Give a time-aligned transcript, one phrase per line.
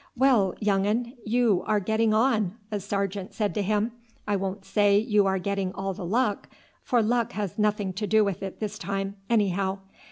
[0.17, 3.91] "Well, young un, you are getting on," a sergeant said to him.
[4.27, 6.49] "I won't say you are getting all the luck,
[6.81, 9.77] for luck has nothing to do with it this time, anyhow.